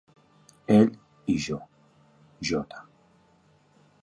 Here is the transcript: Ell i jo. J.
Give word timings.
Ell 0.77 0.87
i 1.33 1.35
jo. 1.49 1.59
J. 2.51 2.65